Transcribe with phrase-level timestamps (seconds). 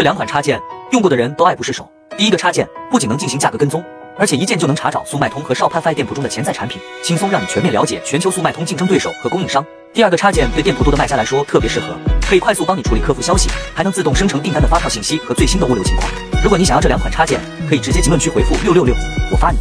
[0.00, 0.58] 这两款插件
[0.92, 1.86] 用过的人都爱不释手。
[2.16, 3.84] 第一个插件不仅能进行价格跟踪，
[4.18, 9.62] 而且一键就能查找速卖通和少潘 Fi 店铺中的潜在产品，轻松让你全面了解全球速卖通竞争对手和供应商。
[9.92, 11.88] 第二个插件对店铺多的卖家来说特别适合，
[12.26, 16.10] 可以快速帮你处理客服消息，还能自动生成订单的发票信息和最新的物流情况。
[16.42, 17.38] 如果你想要这两款插件，
[17.68, 18.94] 可以直接评论区回复六六六，
[19.30, 19.58] 我发你。